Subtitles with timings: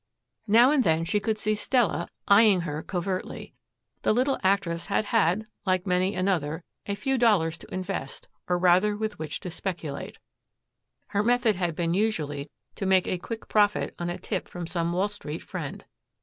[0.47, 3.53] Now and then she could see Stella eyeing her covertly.
[4.01, 8.97] The little actress had had, like many another, a few dollars to invest or rather
[8.97, 10.17] with which to speculate.
[11.09, 14.91] Her method had been usually to make a quick profit on a tip from some
[14.91, 15.85] Wall Street friend.